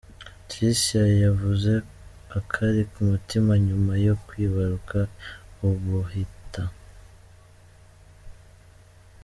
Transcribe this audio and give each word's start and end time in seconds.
Tricia 0.49 1.03
yavuze 1.25 1.71
akari 2.39 2.81
ku 2.91 2.99
mutima 3.11 3.51
nyuma 3.67 3.91
yo 4.05 4.13
kwibaruka 4.25 4.97
ubuheta. 5.67 6.63